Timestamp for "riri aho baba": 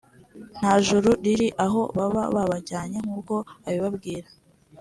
1.23-2.23